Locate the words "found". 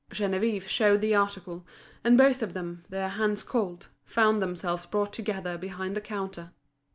4.03-4.41